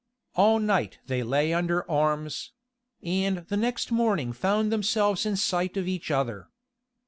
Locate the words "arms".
1.87-2.53